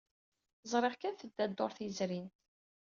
[0.71, 2.27] Ẓriɣ kan tedda dduṛt yezrin.